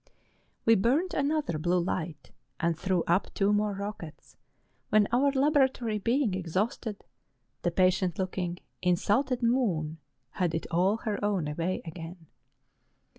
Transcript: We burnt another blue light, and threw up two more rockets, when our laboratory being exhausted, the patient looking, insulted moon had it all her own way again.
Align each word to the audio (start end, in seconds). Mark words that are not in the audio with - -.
We 0.65 0.73
burnt 0.73 1.13
another 1.13 1.59
blue 1.59 1.79
light, 1.79 2.31
and 2.59 2.75
threw 2.75 3.03
up 3.05 3.31
two 3.35 3.53
more 3.53 3.73
rockets, 3.75 4.35
when 4.89 5.07
our 5.11 5.31
laboratory 5.31 5.99
being 5.99 6.33
exhausted, 6.33 7.03
the 7.61 7.69
patient 7.69 8.17
looking, 8.17 8.57
insulted 8.81 9.43
moon 9.43 9.99
had 10.31 10.55
it 10.55 10.65
all 10.71 10.97
her 10.97 11.23
own 11.23 11.53
way 11.55 11.83
again. 11.85 12.25